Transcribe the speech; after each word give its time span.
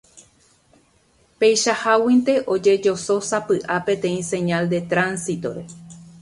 Peichaháguinte 1.41 2.33
ojejosósapy'a 2.55 3.77
peteĩ 3.85 4.19
señal 4.31 4.65
de 4.73 4.81
tránsito-re. 4.91 5.63